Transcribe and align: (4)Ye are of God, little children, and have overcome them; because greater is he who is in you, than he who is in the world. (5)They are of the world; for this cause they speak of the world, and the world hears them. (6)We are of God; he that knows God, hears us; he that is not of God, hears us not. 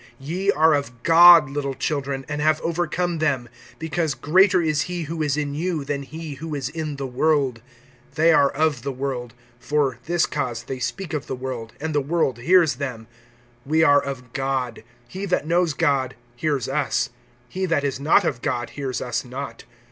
(4)Ye 0.19 0.49
are 0.55 0.73
of 0.73 1.03
God, 1.03 1.47
little 1.51 1.75
children, 1.75 2.25
and 2.27 2.41
have 2.41 2.59
overcome 2.61 3.19
them; 3.19 3.47
because 3.77 4.15
greater 4.15 4.59
is 4.59 4.81
he 4.89 5.03
who 5.03 5.21
is 5.21 5.37
in 5.37 5.53
you, 5.53 5.85
than 5.85 6.01
he 6.01 6.33
who 6.41 6.55
is 6.55 6.69
in 6.69 6.95
the 6.95 7.05
world. 7.05 7.61
(5)They 8.15 8.35
are 8.35 8.49
of 8.49 8.81
the 8.81 8.91
world; 8.91 9.35
for 9.59 9.99
this 10.07 10.25
cause 10.25 10.63
they 10.63 10.79
speak 10.79 11.13
of 11.13 11.27
the 11.27 11.35
world, 11.35 11.73
and 11.79 11.93
the 11.93 12.01
world 12.01 12.39
hears 12.39 12.77
them. 12.77 13.05
(6)We 13.69 13.87
are 13.87 14.01
of 14.03 14.33
God; 14.33 14.83
he 15.07 15.27
that 15.27 15.45
knows 15.45 15.75
God, 15.75 16.15
hears 16.35 16.67
us; 16.67 17.11
he 17.47 17.67
that 17.67 17.83
is 17.83 17.99
not 17.99 18.25
of 18.25 18.41
God, 18.41 18.71
hears 18.71 19.03
us 19.03 19.23
not. 19.23 19.65